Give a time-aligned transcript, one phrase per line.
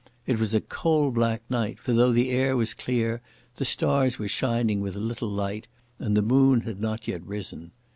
[0.25, 3.21] It was a coal black night, for though the air was clear
[3.57, 5.67] the stars were shining with little light,
[5.99, 7.69] and the moon had not yet risen.